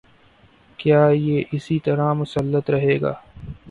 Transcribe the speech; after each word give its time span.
کیا 0.79 1.01
یہ 1.13 1.43
اسی 1.51 1.79
طرح 1.79 2.13
مسلط 2.13 2.69
رہے 2.69 2.99
گا؟ 3.01 3.13